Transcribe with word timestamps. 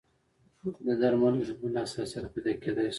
د 0.85 0.87
درملو 1.01 1.39
له 1.47 1.53
امله 1.63 1.79
حساسیت 1.85 2.25
پیدا 2.33 2.51
کېدای 2.63 2.85
شي. 2.89 2.89